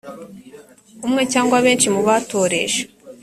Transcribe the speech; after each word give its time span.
umwe 1.05 1.21
cyangwa 1.33 1.57
benshi 1.65 1.87
mu 1.95 2.01
batoresha 2.07 2.83